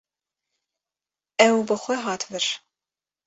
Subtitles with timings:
[1.47, 2.45] Ew bi xwe hat vir.